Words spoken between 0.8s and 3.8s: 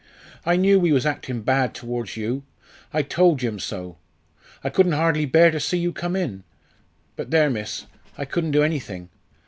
was acting bad towards you. I told Jim